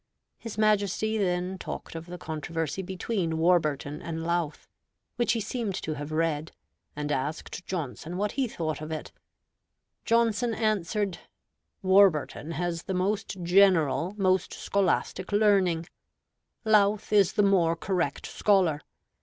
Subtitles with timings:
[0.39, 4.67] His Majesty then talked of the controversy between Warburton and Lowth,
[5.15, 6.51] which he seemed to have read,
[6.95, 9.11] and asked Johnson what he thought of it.
[10.03, 11.19] Johnson answered,
[11.83, 15.85] "Warburton has the most general, most scholastic learning;
[16.65, 18.81] Lowth is the more correct scholar.